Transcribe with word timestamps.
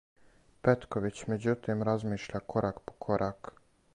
Петковић 0.67 1.21
међутим 1.33 1.85
размишља 1.91 2.43
корак 2.55 2.83
по 2.89 2.99
корак. 3.07 3.55